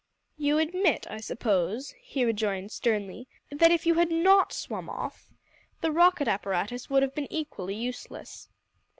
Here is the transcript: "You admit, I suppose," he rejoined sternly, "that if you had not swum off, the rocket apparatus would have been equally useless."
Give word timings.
"You 0.35 0.57
admit, 0.57 1.05
I 1.11 1.17
suppose," 1.19 1.93
he 2.01 2.25
rejoined 2.25 2.71
sternly, 2.71 3.27
"that 3.51 3.69
if 3.71 3.85
you 3.85 3.93
had 3.93 4.09
not 4.09 4.51
swum 4.51 4.89
off, 4.89 5.29
the 5.81 5.91
rocket 5.91 6.27
apparatus 6.27 6.89
would 6.89 7.03
have 7.03 7.13
been 7.13 7.31
equally 7.31 7.75
useless." 7.75 8.49